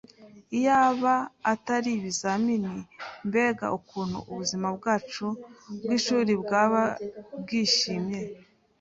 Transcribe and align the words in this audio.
Iyaba 0.57 1.13
atari 1.53 1.89
ibizamini, 1.97 2.73
mbega 3.27 3.65
ukuntu 3.77 4.17
ubuzima 4.31 4.67
bwacu 4.77 5.27
bwishuri 5.81 6.31
bwaba 6.41 6.81
bwishimye! 7.41 8.19